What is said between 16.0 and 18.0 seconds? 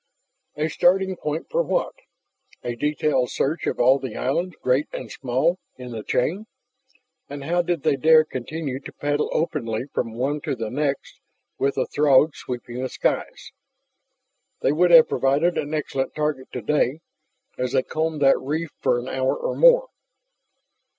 target today as they